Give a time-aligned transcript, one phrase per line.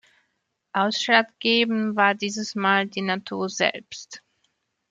[0.73, 4.23] Ausschlaggebend war dieses Mal die Natur selbst.